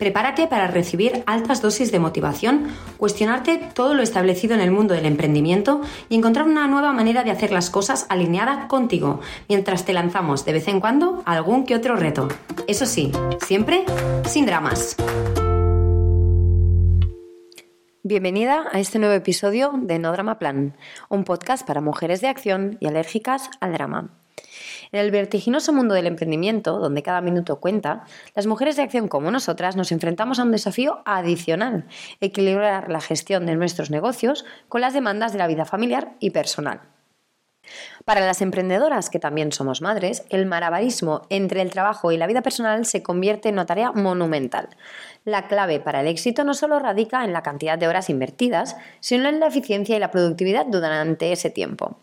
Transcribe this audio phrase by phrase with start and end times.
[0.00, 5.04] Prepárate para recibir altas dosis de motivación, cuestionarte todo lo establecido en el mundo del
[5.04, 10.46] emprendimiento y encontrar una nueva manera de hacer las cosas alineada contigo, mientras te lanzamos
[10.46, 12.28] de vez en cuando algún que otro reto.
[12.66, 13.12] Eso sí,
[13.44, 13.84] siempre
[14.24, 14.96] sin dramas.
[18.02, 20.78] Bienvenida a este nuevo episodio de No Drama Plan,
[21.10, 24.19] un podcast para mujeres de acción y alérgicas al drama.
[24.92, 29.30] En el vertiginoso mundo del emprendimiento, donde cada minuto cuenta, las mujeres de acción como
[29.30, 31.86] nosotras nos enfrentamos a un desafío adicional,
[32.20, 36.80] equilibrar la gestión de nuestros negocios con las demandas de la vida familiar y personal.
[38.04, 42.42] Para las emprendedoras, que también somos madres, el malabarismo entre el trabajo y la vida
[42.42, 44.68] personal se convierte en una tarea monumental.
[45.24, 49.28] La clave para el éxito no solo radica en la cantidad de horas invertidas, sino
[49.28, 51.98] en la eficiencia y la productividad durante ese tiempo.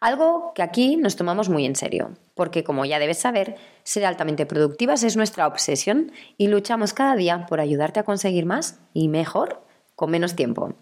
[0.00, 4.46] Algo que aquí nos tomamos muy en serio, porque como ya debes saber, ser altamente
[4.46, 9.67] productivas es nuestra obsesión y luchamos cada día por ayudarte a conseguir más y mejor
[9.98, 10.74] con menos tiempo.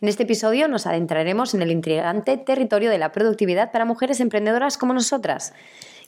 [0.00, 4.78] En este episodio nos adentraremos en el intrigante territorio de la productividad para mujeres emprendedoras
[4.78, 5.52] como nosotras,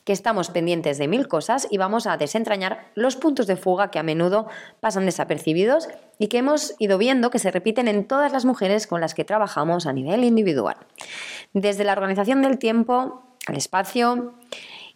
[0.03, 3.99] que estamos pendientes de mil cosas y vamos a desentrañar los puntos de fuga que
[3.99, 4.47] a menudo
[4.79, 9.01] pasan desapercibidos y que hemos ido viendo que se repiten en todas las mujeres con
[9.01, 10.77] las que trabajamos a nivel individual.
[11.53, 14.33] Desde la organización del tiempo, al espacio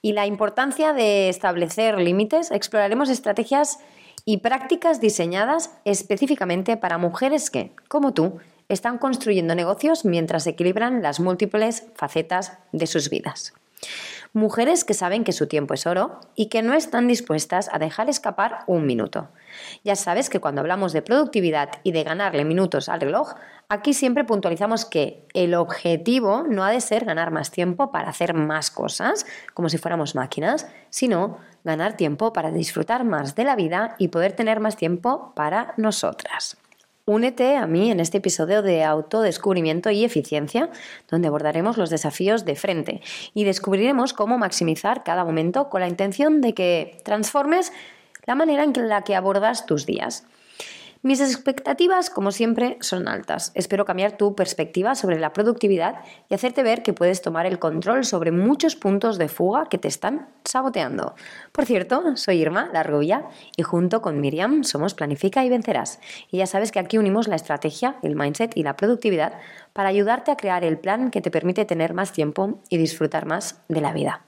[0.02, 3.78] y la importancia de establecer límites, exploraremos estrategias
[4.26, 8.40] y prácticas diseñadas específicamente para mujeres que, como tú,
[8.70, 13.54] están construyendo negocios mientras equilibran las múltiples facetas de sus vidas.
[14.34, 18.10] Mujeres que saben que su tiempo es oro y que no están dispuestas a dejar
[18.10, 19.28] escapar un minuto.
[19.84, 23.34] Ya sabes que cuando hablamos de productividad y de ganarle minutos al reloj,
[23.68, 28.34] aquí siempre puntualizamos que el objetivo no ha de ser ganar más tiempo para hacer
[28.34, 33.96] más cosas, como si fuéramos máquinas, sino ganar tiempo para disfrutar más de la vida
[33.98, 36.61] y poder tener más tiempo para nosotras.
[37.06, 40.70] Únete a mí en este episodio de autodescubrimiento y eficiencia,
[41.10, 43.02] donde abordaremos los desafíos de frente
[43.34, 47.74] y descubriremos cómo maximizar cada momento con la intención de que transformes
[48.26, 50.26] la manera en la que abordas tus días.
[51.04, 53.52] Mis expectativas, como siempre, son altas.
[53.56, 55.96] Espero cambiar tu perspectiva sobre la productividad
[56.30, 59.88] y hacerte ver que puedes tomar el control sobre muchos puntos de fuga que te
[59.88, 61.16] están saboteando.
[61.54, 63.26] Por cierto, soy Irma, la rubia,
[63.58, 66.00] y junto con Miriam somos Planifica y Vencerás.
[66.30, 69.34] Y ya sabes que aquí unimos la estrategia, el mindset y la productividad
[69.74, 73.60] para ayudarte a crear el plan que te permite tener más tiempo y disfrutar más
[73.70, 74.22] de la vida.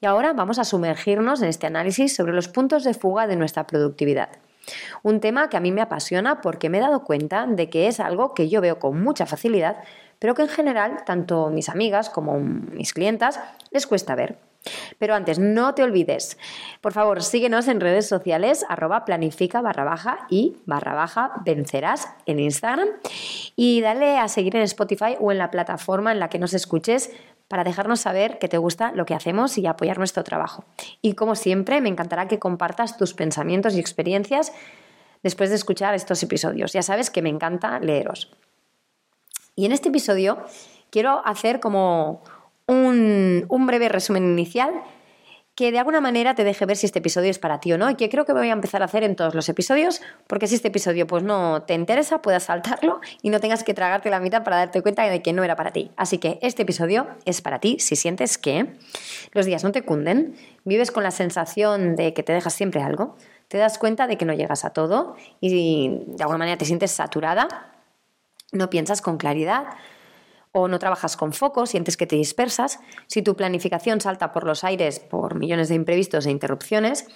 [0.00, 3.66] Y ahora vamos a sumergirnos en este análisis sobre los puntos de fuga de nuestra
[3.66, 4.28] productividad.
[5.02, 8.00] Un tema que a mí me apasiona porque me he dado cuenta de que es
[8.00, 9.82] algo que yo veo con mucha facilidad,
[10.18, 13.40] pero que en general tanto mis amigas como mis clientas
[13.70, 14.38] les cuesta ver.
[14.98, 16.38] Pero antes, no te olvides,
[16.80, 22.38] por favor, síguenos en redes sociales, arroba planifica barra baja y barra baja vencerás en
[22.38, 22.88] Instagram
[23.56, 27.10] y dale a seguir en Spotify o en la plataforma en la que nos escuches
[27.52, 30.64] para dejarnos saber que te gusta lo que hacemos y apoyar nuestro trabajo.
[31.02, 34.54] Y como siempre, me encantará que compartas tus pensamientos y experiencias
[35.22, 36.72] después de escuchar estos episodios.
[36.72, 38.34] Ya sabes que me encanta leeros.
[39.54, 40.38] Y en este episodio
[40.88, 42.22] quiero hacer como
[42.66, 44.72] un, un breve resumen inicial
[45.54, 47.90] que de alguna manera te deje ver si este episodio es para ti o no
[47.90, 50.54] y que creo que voy a empezar a hacer en todos los episodios porque si
[50.54, 54.44] este episodio pues no te interesa puedas saltarlo y no tengas que tragarte la mitad
[54.44, 55.90] para darte cuenta de que no era para ti.
[55.96, 58.66] Así que este episodio es para ti si sientes que
[59.32, 60.34] los días no te cunden,
[60.64, 63.16] vives con la sensación de que te dejas siempre algo,
[63.48, 66.92] te das cuenta de que no llegas a todo y de alguna manera te sientes
[66.92, 67.72] saturada,
[68.52, 69.64] no piensas con claridad,
[70.52, 74.64] o no trabajas con foco, sientes que te dispersas, si tu planificación salta por los
[74.64, 77.06] aires por millones de imprevistos e interrupciones,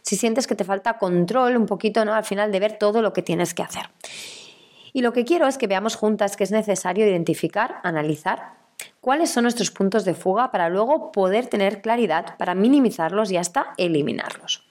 [0.00, 2.14] si sientes que te falta control un poquito ¿no?
[2.14, 3.90] al final de ver todo lo que tienes que hacer.
[4.94, 8.54] Y lo que quiero es que veamos juntas que es necesario identificar, analizar
[9.02, 13.74] cuáles son nuestros puntos de fuga para luego poder tener claridad para minimizarlos y hasta
[13.76, 14.66] eliminarlos.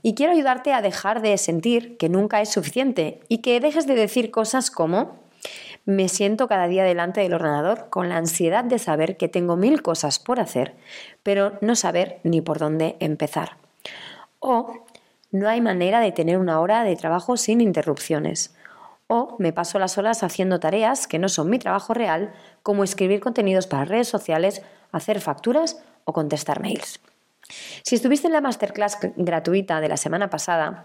[0.00, 3.94] Y quiero ayudarte a dejar de sentir que nunca es suficiente y que dejes de
[3.94, 5.27] decir cosas como
[5.88, 9.80] me siento cada día delante del ordenador con la ansiedad de saber que tengo mil
[9.80, 10.74] cosas por hacer,
[11.22, 13.56] pero no saber ni por dónde empezar.
[14.38, 14.84] O
[15.30, 18.54] no hay manera de tener una hora de trabajo sin interrupciones.
[19.06, 23.20] O me paso las horas haciendo tareas que no son mi trabajo real, como escribir
[23.20, 24.60] contenidos para redes sociales,
[24.92, 27.00] hacer facturas o contestar mails.
[27.82, 30.84] Si estuviste en la masterclass gratuita de la semana pasada,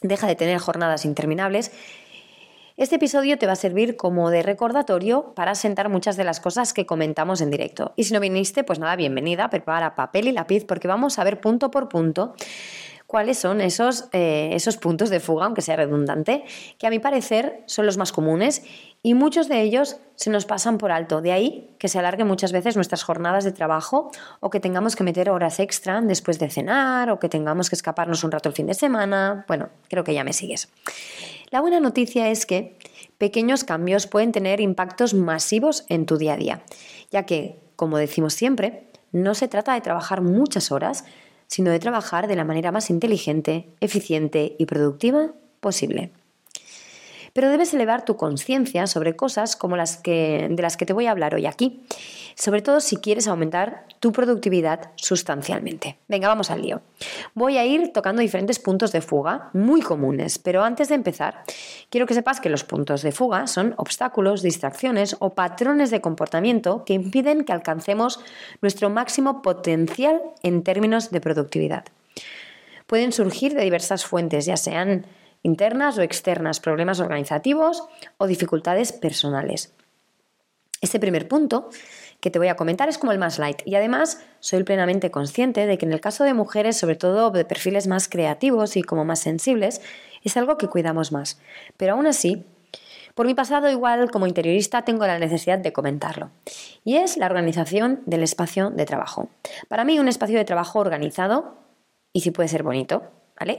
[0.00, 1.72] deja de tener jornadas interminables,
[2.78, 6.72] este episodio te va a servir como de recordatorio para sentar muchas de las cosas
[6.72, 7.92] que comentamos en directo.
[7.96, 11.40] Y si no viniste, pues nada, bienvenida, prepara papel y lápiz porque vamos a ver
[11.40, 12.34] punto por punto
[13.08, 16.44] cuáles son esos, eh, esos puntos de fuga, aunque sea redundante,
[16.78, 18.62] que a mi parecer son los más comunes
[19.02, 21.20] y muchos de ellos se nos pasan por alto.
[21.20, 25.04] De ahí que se alarguen muchas veces nuestras jornadas de trabajo o que tengamos que
[25.04, 28.66] meter horas extra después de cenar o que tengamos que escaparnos un rato el fin
[28.66, 29.44] de semana.
[29.48, 30.68] Bueno, creo que ya me sigues.
[31.50, 32.76] La buena noticia es que
[33.16, 36.62] pequeños cambios pueden tener impactos masivos en tu día a día,
[37.10, 41.04] ya que, como decimos siempre, no se trata de trabajar muchas horas,
[41.46, 46.10] sino de trabajar de la manera más inteligente, eficiente y productiva posible.
[47.32, 51.06] Pero debes elevar tu conciencia sobre cosas como las que, de las que te voy
[51.06, 51.82] a hablar hoy aquí,
[52.34, 55.98] sobre todo si quieres aumentar tu productividad sustancialmente.
[56.06, 56.82] Venga, vamos al lío.
[57.34, 61.42] Voy a ir tocando diferentes puntos de fuga muy comunes, pero antes de empezar,
[61.90, 66.84] quiero que sepas que los puntos de fuga son obstáculos, distracciones o patrones de comportamiento
[66.84, 68.20] que impiden que alcancemos
[68.62, 71.84] nuestro máximo potencial en términos de productividad.
[72.86, 75.04] Pueden surgir de diversas fuentes, ya sean
[75.42, 77.84] internas o externas, problemas organizativos
[78.16, 79.72] o dificultades personales.
[80.80, 81.70] Este primer punto
[82.20, 85.66] que te voy a comentar es como el más light y además soy plenamente consciente
[85.66, 89.04] de que en el caso de mujeres, sobre todo de perfiles más creativos y como
[89.04, 89.80] más sensibles,
[90.22, 91.40] es algo que cuidamos más.
[91.76, 92.44] Pero aún así,
[93.14, 96.30] por mi pasado igual como interiorista tengo la necesidad de comentarlo.
[96.84, 99.28] Y es la organización del espacio de trabajo.
[99.66, 101.56] Para mí un espacio de trabajo organizado,
[102.12, 103.10] y si puede ser bonito,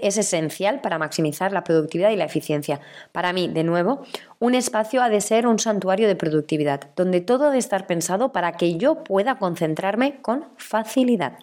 [0.02, 2.80] es esencial para maximizar la productividad y la eficiencia.
[3.12, 4.04] Para mí, de nuevo,
[4.40, 8.32] un espacio ha de ser un santuario de productividad, donde todo ha de estar pensado
[8.32, 11.40] para que yo pueda concentrarme con facilidad.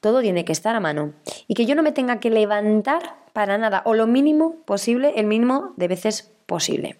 [0.00, 1.12] Todo tiene que estar a mano
[1.46, 5.26] y que yo no me tenga que levantar para nada o lo mínimo posible, el
[5.26, 6.96] mínimo de veces posible.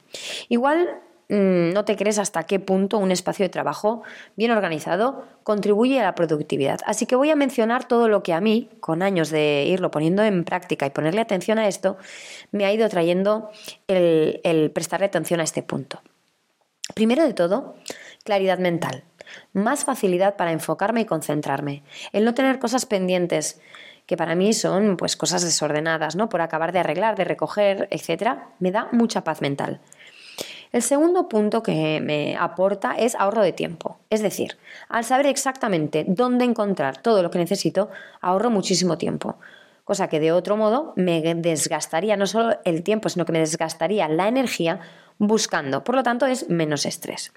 [0.49, 0.89] Igual
[1.33, 4.03] no te crees hasta qué punto un espacio de trabajo
[4.37, 6.81] bien organizado contribuye a la productividad.
[6.85, 10.23] Así que voy a mencionar todo lo que a mí, con años de irlo poniendo
[10.23, 11.97] en práctica y ponerle atención a esto,
[12.51, 13.51] me ha ido trayendo
[13.89, 16.03] el, el prestarle atención a este punto.
[16.95, 17.77] Primero de todo,
[18.25, 19.05] claridad mental.
[19.55, 21.83] Más facilidad para enfocarme y concentrarme.
[22.13, 23.59] El no tener cosas pendientes
[24.05, 26.29] que para mí son pues cosas desordenadas, ¿no?
[26.29, 29.81] Por acabar de arreglar, de recoger, etcétera, me da mucha paz mental.
[30.73, 33.99] El segundo punto que me aporta es ahorro de tiempo.
[34.09, 34.57] Es decir,
[34.89, 37.91] al saber exactamente dónde encontrar todo lo que necesito,
[38.23, 39.37] ahorro muchísimo tiempo.
[39.85, 44.09] Cosa que de otro modo me desgastaría no solo el tiempo, sino que me desgastaría
[44.09, 44.81] la energía
[45.19, 45.85] buscando.
[45.85, 47.33] Por lo tanto, es menos estrés.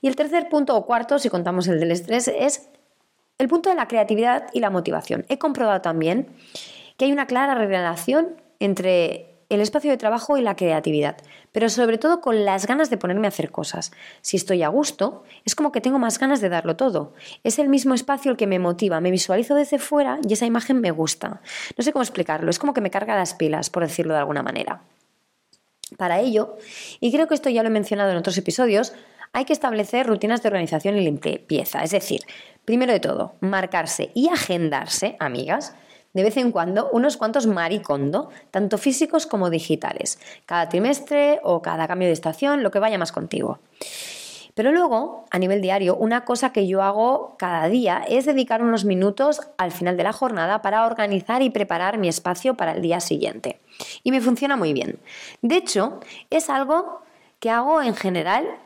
[0.00, 2.68] Y el tercer punto o cuarto, si contamos el del estrés, es
[3.38, 5.24] el punto de la creatividad y la motivación.
[5.28, 6.28] He comprobado también
[6.96, 11.16] que hay una clara relación entre el espacio de trabajo y la creatividad,
[11.52, 13.92] pero sobre todo con las ganas de ponerme a hacer cosas.
[14.20, 17.14] Si estoy a gusto, es como que tengo más ganas de darlo todo.
[17.44, 20.80] Es el mismo espacio el que me motiva, me visualizo desde fuera y esa imagen
[20.80, 21.40] me gusta.
[21.76, 24.42] No sé cómo explicarlo, es como que me carga las pilas, por decirlo de alguna
[24.42, 24.82] manera.
[25.96, 26.58] Para ello,
[27.00, 28.92] y creo que esto ya lo he mencionado en otros episodios,
[29.32, 31.82] hay que establecer rutinas de organización y limpieza.
[31.82, 32.20] Es decir,
[32.64, 35.74] primero de todo, marcarse y agendarse, amigas,
[36.18, 41.86] de vez en cuando unos cuantos maricondo, tanto físicos como digitales, cada trimestre o cada
[41.86, 43.60] cambio de estación, lo que vaya más contigo.
[44.56, 48.84] Pero luego, a nivel diario, una cosa que yo hago cada día es dedicar unos
[48.84, 52.98] minutos al final de la jornada para organizar y preparar mi espacio para el día
[52.98, 53.60] siguiente.
[54.02, 54.98] Y me funciona muy bien.
[55.40, 57.02] De hecho, es algo
[57.38, 58.58] que hago en general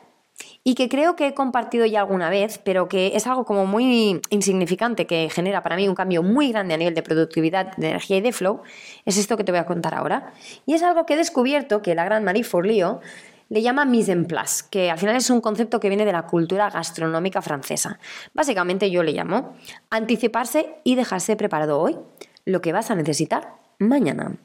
[0.64, 4.20] y que creo que he compartido ya alguna vez, pero que es algo como muy
[4.30, 8.18] insignificante que genera para mí un cambio muy grande a nivel de productividad, de energía
[8.18, 8.62] y de flow,
[9.04, 10.32] es esto que te voy a contar ahora.
[10.64, 13.00] Y es algo que he descubierto que la gran Marie Forleo
[13.48, 16.26] le llama mise en place, que al final es un concepto que viene de la
[16.26, 17.98] cultura gastronómica francesa.
[18.32, 19.56] Básicamente yo le llamo
[19.90, 21.98] anticiparse y dejarse preparado hoy
[22.44, 24.36] lo que vas a necesitar mañana.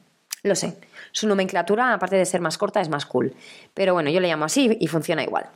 [0.42, 0.78] Lo sé,
[1.12, 3.34] su nomenclatura, aparte de ser más corta, es más cool.
[3.72, 5.48] Pero bueno, yo le llamo así y funciona igual.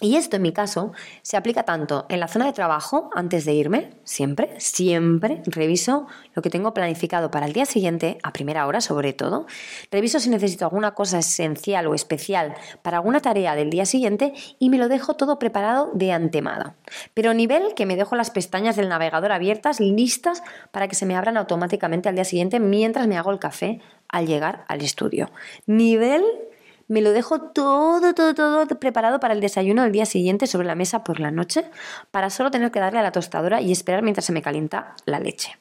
[0.00, 3.54] Y esto en mi caso se aplica tanto en la zona de trabajo antes de
[3.54, 8.80] irme, siempre, siempre reviso lo que tengo planificado para el día siguiente, a primera hora
[8.80, 9.46] sobre todo.
[9.90, 14.70] Reviso si necesito alguna cosa esencial o especial para alguna tarea del día siguiente y
[14.70, 16.76] me lo dejo todo preparado de antemano.
[17.12, 21.16] Pero nivel que me dejo las pestañas del navegador abiertas, listas para que se me
[21.16, 25.30] abran automáticamente al día siguiente mientras me hago el café al llegar al estudio.
[25.66, 26.22] Nivel
[26.88, 30.74] me lo dejo todo, todo, todo preparado para el desayuno del día siguiente sobre la
[30.74, 31.64] mesa por la noche,
[32.10, 35.20] para solo tener que darle a la tostadora y esperar mientras se me calienta la
[35.20, 35.58] leche.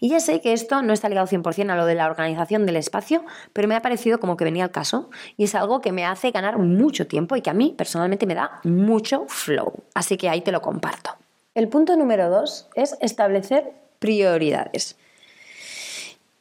[0.00, 2.76] Y ya sé que esto no está ligado 100% a lo de la organización del
[2.76, 6.04] espacio, pero me ha parecido como que venía al caso y es algo que me
[6.04, 9.72] hace ganar mucho tiempo y que a mí personalmente me da mucho flow.
[9.94, 11.16] Así que ahí te lo comparto.
[11.54, 14.96] El punto número dos es establecer prioridades.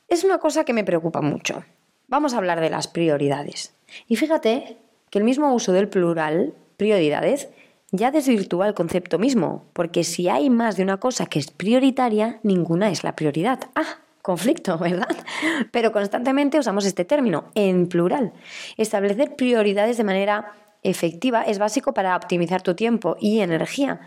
[0.08, 1.64] Es una cosa que me preocupa mucho.
[2.14, 3.74] Vamos a hablar de las prioridades.
[4.08, 4.78] Y fíjate
[5.10, 7.50] que el mismo uso del plural, prioridades,
[7.90, 12.40] ya desvirtúa el concepto mismo, porque si hay más de una cosa que es prioritaria,
[12.44, 13.62] ninguna es la prioridad.
[13.74, 15.08] Ah, conflicto, ¿verdad?
[15.72, 18.34] Pero constantemente usamos este término en plural.
[18.78, 20.52] Establecer prioridades de manera
[20.84, 24.02] efectiva es básico para optimizar tu tiempo y energía.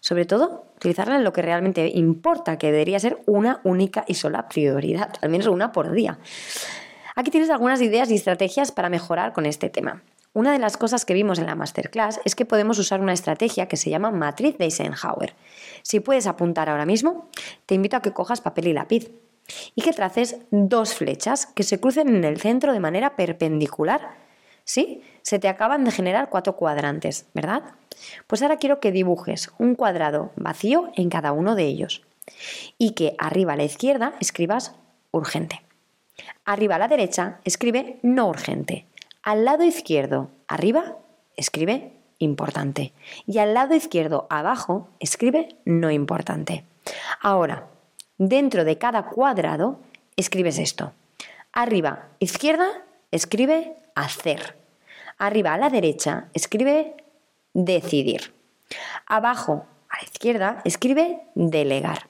[0.00, 4.48] Sobre todo, utilizarla en lo que realmente importa, que debería ser una única y sola
[4.48, 6.18] prioridad, al menos una por día.
[7.14, 10.02] Aquí tienes algunas ideas y estrategias para mejorar con este tema.
[10.34, 13.68] Una de las cosas que vimos en la masterclass es que podemos usar una estrategia
[13.68, 15.34] que se llama matriz de Eisenhower.
[15.82, 17.28] Si puedes apuntar ahora mismo,
[17.66, 19.10] te invito a que cojas papel y lápiz
[19.74, 24.16] y que traces dos flechas que se crucen en el centro de manera perpendicular.
[24.64, 25.02] ¿Sí?
[25.20, 27.62] Se te acaban de generar cuatro cuadrantes, ¿verdad?
[28.26, 32.06] Pues ahora quiero que dibujes un cuadrado vacío en cada uno de ellos
[32.78, 34.76] y que arriba a la izquierda escribas
[35.10, 35.60] urgente.
[36.44, 38.86] Arriba a la derecha escribe no urgente.
[39.22, 40.96] Al lado izquierdo, arriba,
[41.36, 42.92] escribe importante.
[43.26, 46.64] Y al lado izquierdo, abajo, escribe no importante.
[47.20, 47.68] Ahora,
[48.18, 49.80] dentro de cada cuadrado,
[50.16, 50.92] escribes esto.
[51.52, 52.66] Arriba, izquierda,
[53.10, 54.56] escribe hacer.
[55.18, 56.96] Arriba a la derecha, escribe
[57.54, 58.34] decidir.
[59.06, 62.08] Abajo a la izquierda, escribe delegar.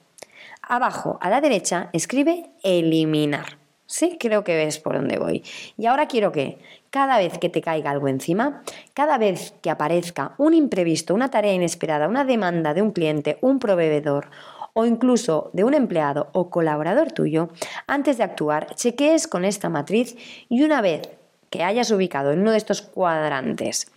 [0.61, 3.62] Abajo a la derecha, escribe eliminar.
[3.85, 5.43] Sí, creo que ves por dónde voy.
[5.77, 6.57] Y ahora quiero que
[6.89, 8.63] cada vez que te caiga algo encima,
[8.93, 13.59] cada vez que aparezca un imprevisto, una tarea inesperada, una demanda de un cliente, un
[13.59, 14.29] proveedor
[14.73, 17.49] o incluso de un empleado o colaborador tuyo,
[17.85, 20.15] antes de actuar, chequees con esta matriz
[20.49, 21.09] y una vez
[21.51, 23.91] que hayas ubicado en uno de estos cuadrantes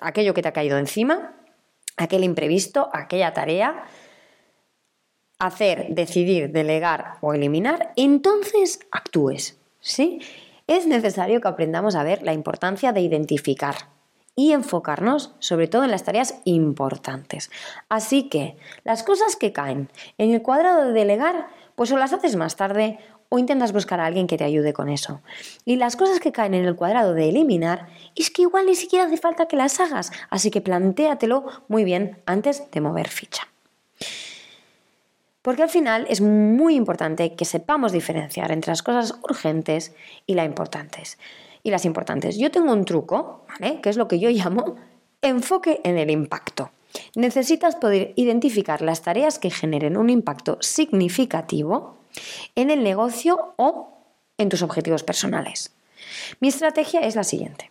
[0.00, 1.34] aquello que te ha caído encima,
[1.96, 3.84] aquel imprevisto, aquella tarea,
[5.40, 9.58] hacer, decidir, delegar o eliminar, entonces actúes.
[9.80, 10.20] ¿sí?
[10.68, 13.74] Es necesario que aprendamos a ver la importancia de identificar
[14.36, 17.50] y enfocarnos sobre todo en las tareas importantes.
[17.88, 22.36] Así que las cosas que caen en el cuadrado de delegar, pues o las haces
[22.36, 22.98] más tarde
[23.30, 25.22] o intentas buscar a alguien que te ayude con eso.
[25.64, 29.06] Y las cosas que caen en el cuadrado de eliminar, es que igual ni siquiera
[29.06, 33.48] hace falta que las hagas, así que plantéatelo muy bien antes de mover ficha.
[35.42, 39.94] Porque al final es muy importante que sepamos diferenciar entre las cosas urgentes
[40.26, 41.18] y las importantes.
[41.62, 42.38] Y las importantes.
[42.38, 43.80] Yo tengo un truco, ¿vale?
[43.80, 44.76] Que es lo que yo llamo
[45.22, 46.70] enfoque en el impacto.
[47.14, 51.96] Necesitas poder identificar las tareas que generen un impacto significativo
[52.56, 53.98] en el negocio o
[54.38, 55.72] en tus objetivos personales.
[56.40, 57.70] Mi estrategia es la siguiente.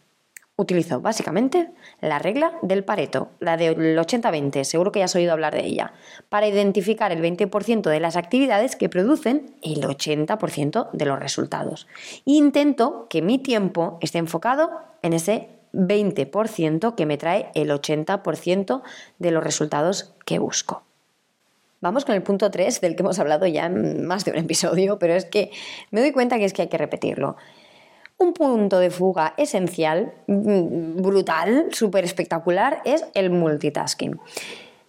[0.60, 5.54] Utilizo básicamente la regla del Pareto, la del 80-20, seguro que ya has oído hablar
[5.54, 5.94] de ella,
[6.28, 11.88] para identificar el 20% de las actividades que producen el 80% de los resultados.
[12.26, 14.70] Intento que mi tiempo esté enfocado
[15.02, 18.82] en ese 20% que me trae el 80%
[19.18, 20.84] de los resultados que busco.
[21.80, 25.00] Vamos con el punto 3 del que hemos hablado ya en más de un episodio,
[25.00, 25.52] pero es que
[25.92, 27.38] me doy cuenta que es que hay que repetirlo.
[28.22, 34.20] Un punto de fuga esencial, mm, brutal, súper espectacular, es el multitasking.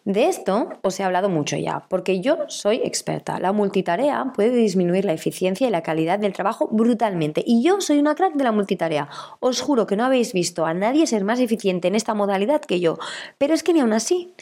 [0.05, 3.39] De esto os he hablado mucho ya, porque yo soy experta.
[3.39, 7.45] La multitarea puede disminuir la eficiencia y la calidad del trabajo brutalmente.
[7.47, 9.09] Y yo soy una crack de la multitarea.
[9.39, 12.81] Os juro que no habéis visto a nadie ser más eficiente en esta modalidad que
[12.81, 12.99] yo.
[13.39, 14.35] Pero es que ni aún así.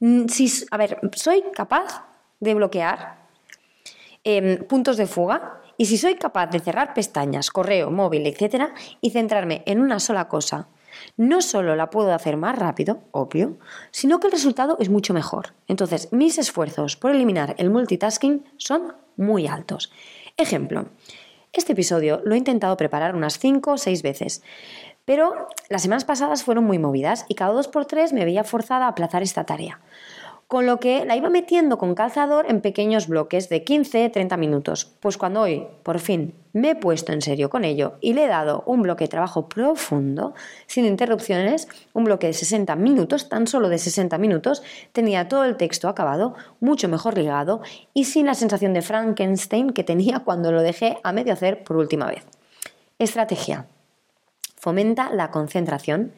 [0.00, 0.24] Mm,
[0.72, 2.04] a ver, soy capaz
[2.40, 3.16] de bloquear
[4.24, 9.10] em, puntos de fuga y si soy capaz de cerrar pestañas, correo, móvil, etcétera, y
[9.10, 10.68] centrarme en una sola cosa,
[11.16, 13.58] no solo la puedo hacer más rápido, obvio,
[13.90, 15.54] sino que el resultado es mucho mejor.
[15.68, 19.92] Entonces, mis esfuerzos por eliminar el multitasking son muy altos.
[20.36, 20.86] Ejemplo,
[21.52, 24.42] este episodio lo he intentado preparar unas 5 o 6 veces,
[25.04, 28.86] Pero las semanas pasadas fueron muy movidas y cada dos por tres me veía forzada
[28.86, 29.80] a aplazar esta tarea
[30.54, 34.84] con lo que la iba metiendo con calzador en pequeños bloques de 15-30 minutos.
[35.00, 38.28] Pues cuando hoy, por fin, me he puesto en serio con ello y le he
[38.28, 40.32] dado un bloque de trabajo profundo,
[40.68, 45.56] sin interrupciones, un bloque de 60 minutos, tan solo de 60 minutos, tenía todo el
[45.56, 47.60] texto acabado, mucho mejor ligado
[47.92, 51.78] y sin la sensación de Frankenstein que tenía cuando lo dejé a medio hacer por
[51.78, 52.24] última vez.
[53.00, 53.66] Estrategia.
[54.54, 56.12] Fomenta la concentración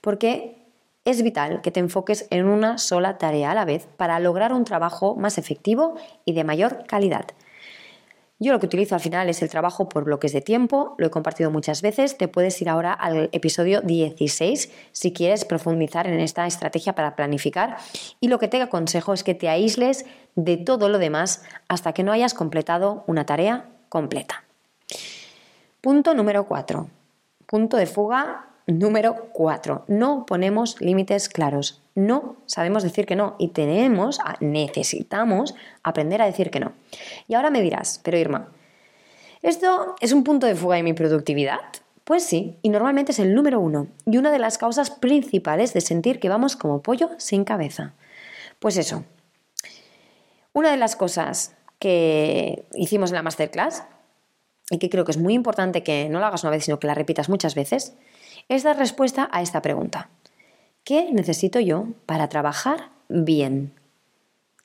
[0.00, 0.61] porque
[1.04, 4.64] es vital que te enfoques en una sola tarea a la vez para lograr un
[4.64, 7.26] trabajo más efectivo y de mayor calidad.
[8.38, 11.10] Yo lo que utilizo al final es el trabajo por bloques de tiempo, lo he
[11.10, 16.44] compartido muchas veces, te puedes ir ahora al episodio 16 si quieres profundizar en esta
[16.48, 17.76] estrategia para planificar
[18.18, 22.02] y lo que te aconsejo es que te aísles de todo lo demás hasta que
[22.02, 24.42] no hayas completado una tarea completa.
[25.80, 26.88] Punto número 4.
[27.46, 29.84] Punto de fuga Número 4.
[29.88, 31.82] No ponemos límites claros.
[31.94, 36.72] No sabemos decir que no y tenemos, necesitamos aprender a decir que no.
[37.28, 38.48] Y ahora me dirás, pero Irma,
[39.42, 41.60] ¿esto es un punto de fuga de mi productividad?
[42.04, 45.80] Pues sí, y normalmente es el número uno y una de las causas principales de
[45.80, 47.94] sentir que vamos como pollo sin cabeza.
[48.58, 49.04] Pues eso,
[50.52, 53.84] una de las cosas que hicimos en la masterclass
[54.70, 56.86] y que creo que es muy importante que no lo hagas una vez, sino que
[56.86, 57.94] la repitas muchas veces,
[58.52, 60.10] es dar respuesta a esta pregunta.
[60.84, 63.72] ¿Qué necesito yo para trabajar bien?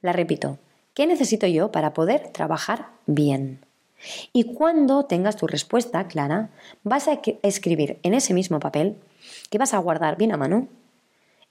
[0.01, 0.59] La repito,
[0.93, 3.65] ¿qué necesito yo para poder trabajar bien?
[4.33, 6.49] Y cuando tengas tu respuesta clara,
[6.83, 8.97] vas a escribir en ese mismo papel
[9.49, 10.67] que vas a guardar bien a mano.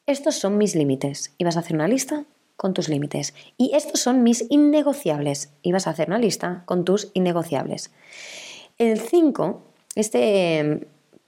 [0.04, 2.26] Estos son mis límites y vas a hacer una lista
[2.58, 3.32] con tus límites.
[3.56, 7.92] Y estos son mis innegociables y vas a hacer una lista con tus innegociables.
[8.76, 9.62] El 5,
[9.94, 10.86] este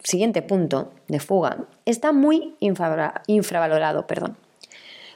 [0.08, 4.36] siguiente punto de fuga está muy infravalorado, perdón.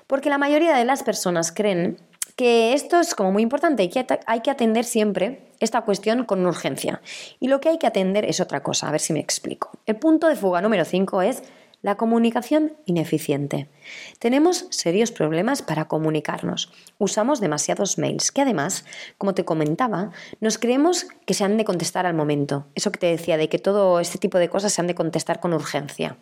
[0.06, 1.96] Porque la mayoría de las personas creen
[2.36, 6.44] que esto es como muy importante y que hay que atender siempre esta cuestión con
[6.44, 7.00] urgencia.
[7.40, 9.70] Y lo que hay que atender es otra cosa, a ver si me explico.
[9.86, 11.42] El punto de fuga número 5 es
[11.82, 13.68] la comunicación ineficiente.
[14.20, 16.72] Tenemos serios problemas para comunicarnos.
[16.98, 18.84] Usamos demasiados mails que además,
[19.18, 22.66] como te comentaba, nos creemos que se han de contestar al momento.
[22.76, 25.40] Eso que te decía de que todo este tipo de cosas se han de contestar
[25.40, 26.16] con urgencia.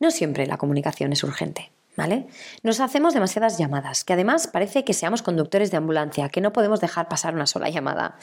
[0.00, 1.72] No siempre la comunicación es urgente.
[2.62, 6.80] Nos hacemos demasiadas llamadas, que además parece que seamos conductores de ambulancia, que no podemos
[6.80, 8.16] dejar pasar una sola llamada.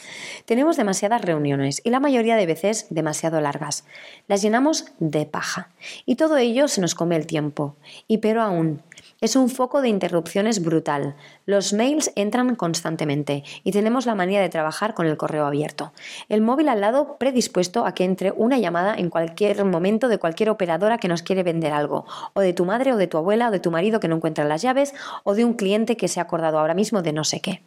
[0.46, 3.84] Tenemos demasiadas reuniones y la mayoría de veces demasiado largas.
[4.28, 5.70] Las llenamos de paja
[6.06, 7.76] y todo ello se nos come el tiempo.
[8.08, 8.82] Y pero aún,
[9.20, 11.16] es un foco de interrupciones brutal.
[11.46, 15.92] Los mails entran constantemente y tenemos la manía de trabajar con el correo abierto.
[16.28, 20.50] El móvil al lado predispuesto a que entre una llamada en cualquier momento de cualquier
[20.50, 23.50] operadora que nos quiere vender algo, o de tu madre o de tu abuela o
[23.50, 26.24] de tu marido que no encuentra las llaves, o de un cliente que se ha
[26.24, 27.62] acordado ahora mismo de no sé qué.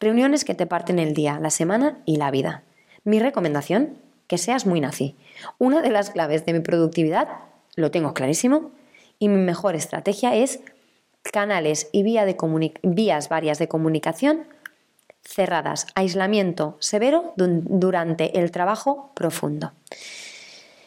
[0.00, 2.62] Reuniones que te parten el día, la semana y la vida.
[3.04, 5.16] Mi recomendación, que seas muy nazi.
[5.58, 7.28] Una de las claves de mi productividad,
[7.76, 8.70] lo tengo clarísimo,
[9.22, 10.58] y mi mejor estrategia es
[11.22, 14.48] canales y vías varias de comunicación
[15.24, 19.74] cerradas, aislamiento severo durante el trabajo profundo.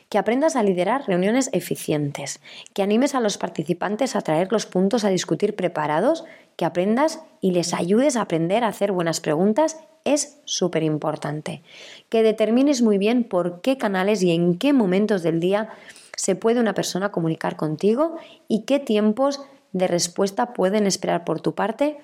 [0.10, 2.42] Que aprendas a liderar reuniones eficientes,
[2.74, 6.26] que animes a los participantes a traer los puntos a discutir preparados,
[6.58, 11.64] que aprendas y les ayudes a aprender a hacer buenas preguntas es súper importante.
[12.10, 15.70] Que determines muy bien por qué canales y en qué momentos del día
[16.16, 21.54] se puede una persona comunicar contigo y qué tiempos de respuesta pueden esperar por tu
[21.56, 21.98] parte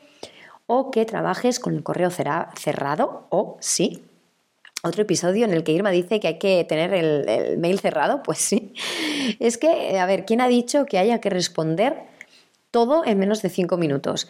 [0.67, 4.03] o que trabajes con el correo cerrado o sí.
[4.83, 8.39] Otro episodio en el que Irma dice que hay que tener el, mail cerrado, pues
[8.39, 8.73] sí.
[9.39, 12.03] Es que, a ver, ¿quién ha dicho que haya que responder
[12.71, 14.27] todo en menos de cinco minutos?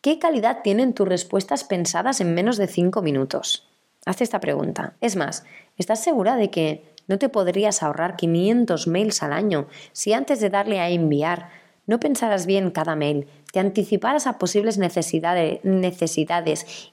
[0.00, 3.66] ¿Qué calidad tienen tus respuestas pensadas en menos de cinco minutos?
[4.06, 4.94] Hazte esta pregunta.
[5.00, 5.44] Es más,
[5.76, 10.50] ¿estás segura de que no te podrías ahorrar 500 mails al año si antes de
[10.50, 11.50] darle a enviar
[11.88, 15.60] no pensaras bien cada mail, te anticiparas a posibles necesidades,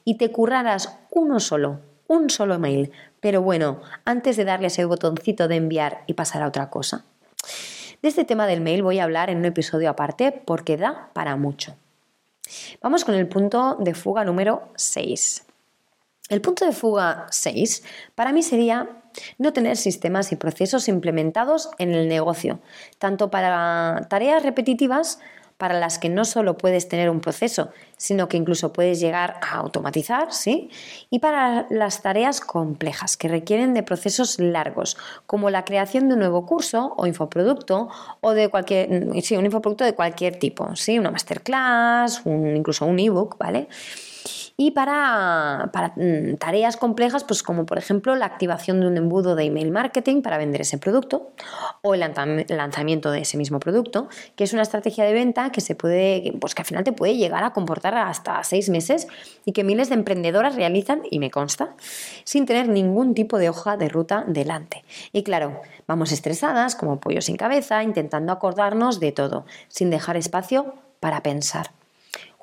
[0.04, 5.48] y te curraras uno solo, un solo mail, pero bueno, antes de darle ese botoncito
[5.48, 7.04] de enviar y pasar a otra cosa.
[8.00, 11.36] De este tema del mail voy a hablar en un episodio aparte porque da para
[11.36, 11.76] mucho.
[12.80, 15.44] Vamos con el punto de fuga número 6.
[16.30, 18.88] El punto de fuga 6 para mí sería
[19.38, 22.60] no tener sistemas y procesos implementados en el negocio,
[22.98, 25.18] tanto para tareas repetitivas
[25.58, 29.56] para las que no solo puedes tener un proceso, sino que incluso puedes llegar a
[29.56, 30.68] automatizar, ¿sí?
[31.08, 36.20] Y para las tareas complejas que requieren de procesos largos, como la creación de un
[36.20, 37.88] nuevo curso o infoproducto
[38.20, 40.98] o de cualquier, sí, un de cualquier tipo, ¿sí?
[40.98, 43.68] Una masterclass, incluso un ebook, ¿vale?
[44.56, 49.44] Y para, mm, tareas complejas, pues como por ejemplo la activación de un embudo de
[49.44, 51.32] email marketing para vender ese producto
[51.82, 52.00] o el
[52.48, 56.54] lanzamiento de ese mismo producto, que es una estrategia de venta que se puede, pues
[56.54, 59.06] que al final te puede llegar a comportar hasta seis meses
[59.44, 61.74] y que miles de emprendedoras realizan, y me consta,
[62.24, 64.84] sin tener ningún tipo de hoja de ruta delante.
[65.12, 70.74] Y claro, vamos estresadas, como pollo sin cabeza, intentando acordarnos de todo, sin dejar espacio
[71.00, 71.75] para pensar.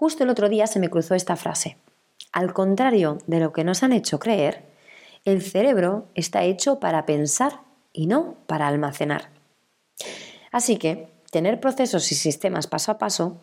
[0.03, 1.77] Justo el otro día se me cruzó esta frase.
[2.33, 4.65] Al contrario de lo que nos han hecho creer,
[5.23, 7.61] el cerebro está hecho para pensar
[7.93, 9.29] y no para almacenar.
[10.51, 13.39] Así que tener procesos y sistemas paso a paso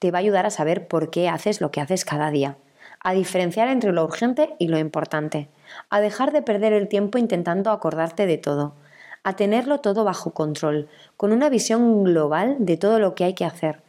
[0.00, 2.58] te va a ayudar a saber por qué haces lo que haces cada día,
[3.02, 5.48] a diferenciar entre lo urgente y lo importante,
[5.88, 8.74] a dejar de perder el tiempo intentando acordarte de todo,
[9.22, 13.46] a tenerlo todo bajo control, con una visión global de todo lo que hay que
[13.46, 13.82] hacer,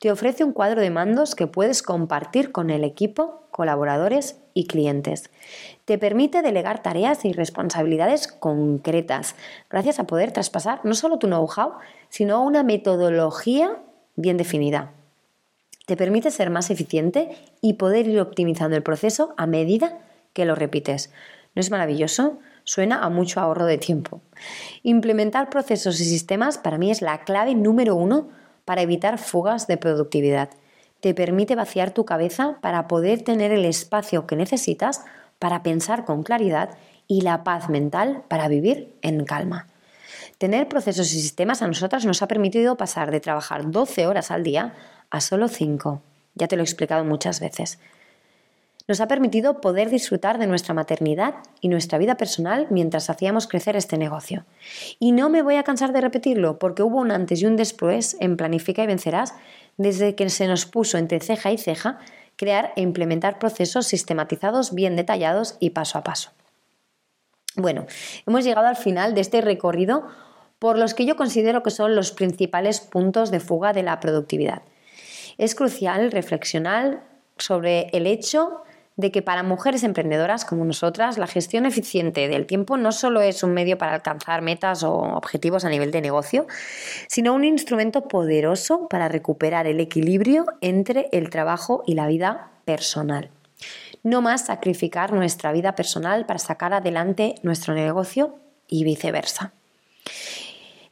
[0.00, 5.30] te ofrece un cuadro de mandos que puedes compartir con el equipo, colaboradores y clientes.
[5.84, 9.36] Te permite delegar tareas y responsabilidades concretas,
[9.70, 11.72] gracias a poder traspasar no solo tu know-how,
[12.08, 13.78] sino una metodología
[14.16, 14.92] bien definida.
[15.86, 17.30] Te permite ser más eficiente
[17.60, 19.98] y poder ir optimizando el proceso a medida
[20.32, 21.12] que lo repites.
[21.54, 22.38] ¿No es maravilloso?
[22.64, 24.20] Suena a mucho ahorro de tiempo.
[24.82, 28.28] Implementar procesos y sistemas para mí es la clave número uno
[28.66, 30.50] para evitar fugas de productividad.
[31.00, 35.06] Te permite vaciar tu cabeza para poder tener el espacio que necesitas
[35.38, 36.76] para pensar con claridad
[37.08, 39.68] y la paz mental para vivir en calma.
[40.36, 44.42] Tener procesos y sistemas a nosotras nos ha permitido pasar de trabajar 12 horas al
[44.42, 44.74] día
[45.08, 46.02] a solo 5.
[46.34, 47.78] Ya te lo he explicado muchas veces
[48.88, 53.76] nos ha permitido poder disfrutar de nuestra maternidad y nuestra vida personal mientras hacíamos crecer
[53.76, 54.44] este negocio.
[54.98, 58.16] Y no me voy a cansar de repetirlo porque hubo un antes y un después
[58.20, 59.34] en Planifica y Vencerás
[59.76, 61.98] desde que se nos puso entre ceja y ceja
[62.36, 66.30] crear e implementar procesos sistematizados, bien detallados y paso a paso.
[67.56, 67.86] Bueno,
[68.26, 70.06] hemos llegado al final de este recorrido
[70.58, 74.62] por los que yo considero que son los principales puntos de fuga de la productividad.
[75.38, 77.04] Es crucial reflexionar
[77.38, 78.62] sobre el hecho
[78.96, 83.42] de que para mujeres emprendedoras como nosotras la gestión eficiente del tiempo no solo es
[83.42, 86.46] un medio para alcanzar metas o objetivos a nivel de negocio,
[87.06, 93.30] sino un instrumento poderoso para recuperar el equilibrio entre el trabajo y la vida personal.
[94.02, 98.36] No más sacrificar nuestra vida personal para sacar adelante nuestro negocio
[98.68, 99.52] y viceversa.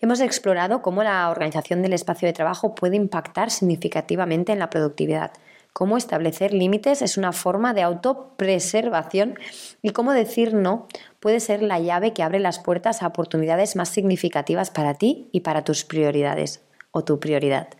[0.00, 5.32] Hemos explorado cómo la organización del espacio de trabajo puede impactar significativamente en la productividad
[5.74, 9.38] cómo establecer límites es una forma de autopreservación
[9.82, 10.86] y cómo decir no
[11.18, 15.40] puede ser la llave que abre las puertas a oportunidades más significativas para ti y
[15.40, 17.70] para tus prioridades o tu prioridad.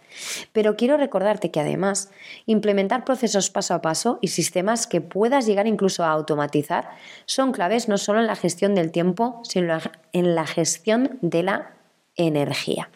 [0.53, 2.11] Pero quiero recordarte que además
[2.47, 6.91] implementar procesos paso a paso y sistemas que puedas llegar incluso a automatizar
[7.27, 9.79] son claves no solo en la gestión del tiempo, sino
[10.13, 11.77] en la gestión de la
[12.17, 12.91] energía.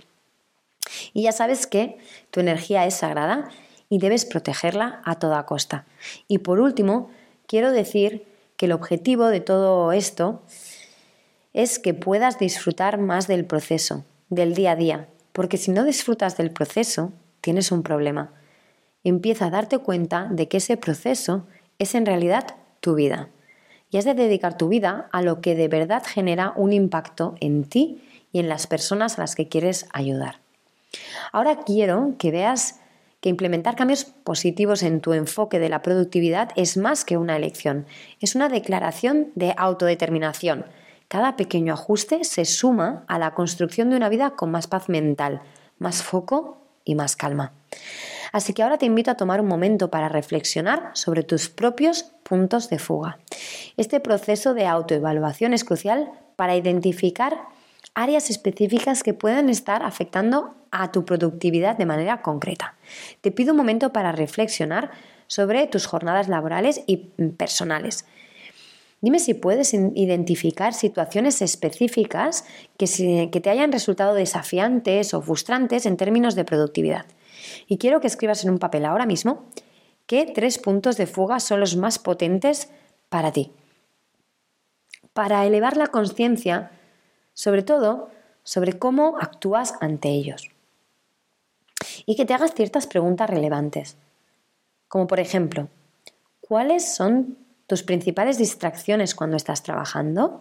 [1.13, 1.99] Y ya sabes que
[2.33, 3.49] tu energía es sagrada
[3.88, 5.87] y debes protegerla a toda costa.
[6.27, 7.11] Y por último,
[7.46, 10.42] quiero decir que el objetivo de todo esto
[11.55, 16.37] es que puedas disfrutar más del proceso, del día a día, porque si no disfrutas
[16.37, 18.33] del proceso, tienes un problema.
[19.05, 21.46] Empieza a darte cuenta de que ese proceso
[21.79, 23.31] es en realidad tu vida.
[23.90, 27.64] Y has de dedicar tu vida a lo que de verdad genera un impacto en
[27.64, 30.40] ti y en las personas a las que quieres ayudar.
[31.33, 32.78] Ahora quiero que veas
[33.21, 37.87] que implementar cambios positivos en tu enfoque de la productividad es más que una elección,
[38.21, 40.67] es una declaración de autodeterminación.
[41.09, 45.43] Cada pequeño ajuste se suma a la construcción de una vida con más paz mental,
[45.79, 47.53] más foco y más calma.
[48.33, 52.69] Así que ahora te invito a tomar un momento para reflexionar sobre tus propios puntos
[52.69, 53.19] de fuga.
[53.77, 57.39] Este proceso de autoevaluación es crucial para identificar
[57.95, 62.77] áreas específicas que puedan estar afectando a tu productividad de manera concreta.
[63.21, 64.91] Te pido un momento para reflexionar
[65.27, 66.97] sobre tus jornadas laborales y
[67.37, 68.07] personales.
[69.01, 72.45] Dime si puedes identificar situaciones específicas
[72.77, 77.07] que, que, te hayan resultado desafiantes o frustrantes en términos de productividad.
[77.69, 79.47] Y quiero que escribas en un papel ahora mismo
[80.07, 82.71] qué tres puntos de fuga son los más potentes
[83.09, 83.53] para ti.
[85.12, 86.73] Para elevar la conciencia,
[87.38, 88.11] sobre todo
[88.42, 90.51] sobre cómo actúas ante ellos.
[92.05, 93.96] y que te hagas ciertas preguntas relevantes.
[94.88, 95.68] Como por ejemplo,
[96.40, 100.40] ¿cuáles son tus principales distracciones cuando estás trabajando?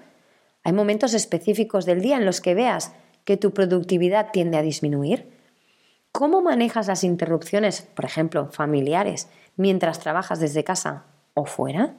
[0.64, 2.94] ¿Hay momentos específicos del día en los que veas
[3.26, 5.30] que tu productividad tiende a disminuir?
[6.12, 11.04] ¿Cómo manejas las interrupciones, por ejemplo, familiares, mientras trabajas desde casa
[11.36, 11.96] o fuera?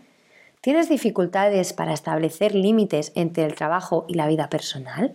[0.60, 5.14] ¿Tienes dificultades para establecer límites entre el trabajo y la vida personal?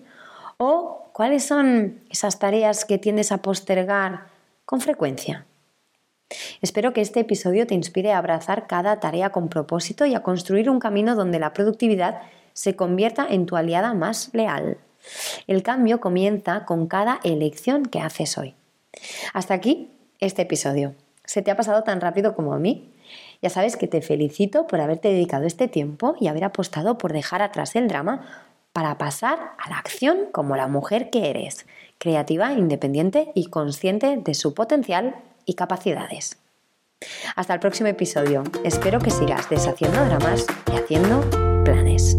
[0.58, 4.28] ¿O cuáles son esas tareas que tiendes a postergar
[4.66, 5.46] con frecuencia?
[6.62, 10.70] Espero que este episodio te inspire a abrazar cada tarea con propósito y a construir
[10.70, 12.22] un camino donde la productividad
[12.54, 14.78] se convierta en tu aliada más leal.
[15.48, 18.56] El cambio comienza con cada elección que haces hoy.
[19.34, 20.96] Hasta aquí este episodio.
[21.26, 22.94] ¿Se te ha pasado tan rápido como a mí?
[23.44, 27.42] Ya sabes que te felicito por haberte dedicado este tiempo y haber apostado por dejar
[27.42, 28.22] atrás el drama
[28.72, 31.66] para pasar a la acción como la mujer que eres,
[31.98, 36.38] creativa, independiente y consciente de su potencial y capacidades.
[37.36, 38.44] Hasta el próximo episodio.
[38.64, 41.20] Espero que sigas deshaciendo dramas y haciendo
[41.66, 42.18] planes.